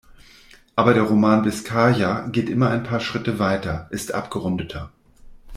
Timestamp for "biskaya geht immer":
1.43-2.71